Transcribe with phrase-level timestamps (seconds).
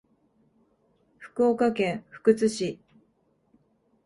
[1.19, 2.81] 福岡県福津市